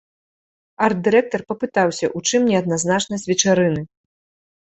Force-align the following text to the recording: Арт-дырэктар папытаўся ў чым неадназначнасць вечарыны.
Арт-дырэктар 0.85 1.41
папытаўся 1.51 2.03
ў 2.17 2.39
чым 2.39 2.49
неадназначнасць 2.53 3.29
вечарыны. 3.33 3.81